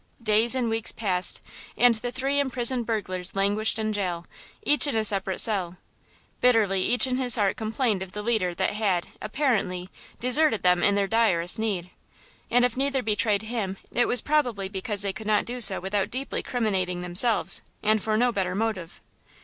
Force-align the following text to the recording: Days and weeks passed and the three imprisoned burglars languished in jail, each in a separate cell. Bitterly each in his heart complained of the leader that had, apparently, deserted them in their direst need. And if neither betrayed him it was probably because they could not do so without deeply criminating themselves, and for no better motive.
Days 0.23 0.55
and 0.55 0.67
weeks 0.67 0.91
passed 0.91 1.43
and 1.77 1.93
the 1.93 2.11
three 2.11 2.39
imprisoned 2.39 2.87
burglars 2.87 3.35
languished 3.35 3.77
in 3.77 3.93
jail, 3.93 4.25
each 4.63 4.87
in 4.87 4.95
a 4.95 5.05
separate 5.05 5.39
cell. 5.39 5.77
Bitterly 6.39 6.81
each 6.81 7.05
in 7.05 7.17
his 7.17 7.35
heart 7.35 7.55
complained 7.55 8.01
of 8.01 8.13
the 8.13 8.23
leader 8.23 8.55
that 8.55 8.73
had, 8.73 9.09
apparently, 9.21 9.91
deserted 10.19 10.63
them 10.63 10.81
in 10.83 10.95
their 10.95 11.05
direst 11.07 11.59
need. 11.59 11.91
And 12.49 12.65
if 12.65 12.75
neither 12.75 13.03
betrayed 13.03 13.43
him 13.43 13.77
it 13.91 14.07
was 14.07 14.21
probably 14.21 14.67
because 14.67 15.03
they 15.03 15.13
could 15.13 15.27
not 15.27 15.45
do 15.45 15.61
so 15.61 15.79
without 15.79 16.09
deeply 16.09 16.41
criminating 16.41 17.01
themselves, 17.01 17.61
and 17.83 18.01
for 18.01 18.17
no 18.17 18.31
better 18.31 18.55
motive. 18.55 19.01